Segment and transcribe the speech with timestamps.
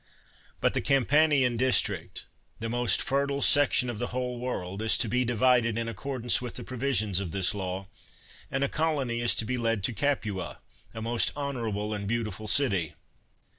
[0.61, 2.25] But the Campanian district,
[2.59, 6.55] the most fertile section of the whole world, is to be divided in accordance with
[6.55, 7.85] the provisions of this law;
[8.49, 10.57] and a colony is to be led to Capua,
[10.95, 12.95] a most honorable and beautiful city.